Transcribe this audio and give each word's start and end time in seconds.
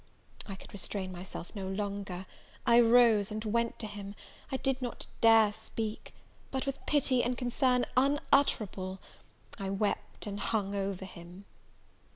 I 0.47 0.55
could 0.55 0.73
restrain 0.73 1.11
myself 1.11 1.51
no 1.53 1.67
longer; 1.67 2.25
I 2.65 2.79
rose 2.79 3.29
and 3.29 3.45
went 3.45 3.77
to 3.77 3.85
him; 3.85 4.15
I 4.51 4.57
did 4.57 4.81
not 4.81 5.05
dare 5.21 5.53
speak; 5.53 6.15
but, 6.49 6.65
with 6.65 6.83
pity 6.87 7.21
and 7.21 7.37
concern 7.37 7.85
unutterable, 7.95 8.99
I 9.59 9.69
wept 9.69 10.25
and 10.25 10.39
hung 10.39 10.73
over 10.73 11.05
him. 11.05 11.45